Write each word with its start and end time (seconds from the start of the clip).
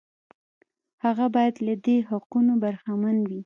هغه 1.03 1.25
باید 1.35 1.55
له 1.65 1.73
دې 1.85 1.97
حقوقو 2.09 2.53
برخمن 2.63 3.15
وي. 3.29 3.39